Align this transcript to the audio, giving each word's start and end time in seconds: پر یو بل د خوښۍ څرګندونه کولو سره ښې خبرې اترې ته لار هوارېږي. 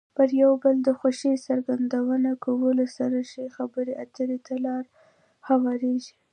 پر 0.15 0.29
یو 0.41 0.51
بل 0.63 0.75
د 0.87 0.89
خوښۍ 0.99 1.35
څرګندونه 1.47 2.29
کولو 2.45 2.85
سره 2.97 3.17
ښې 3.29 3.45
خبرې 3.57 3.93
اترې 4.03 4.37
ته 4.45 4.53
لار 4.65 4.83
هوارېږي. 5.47 6.15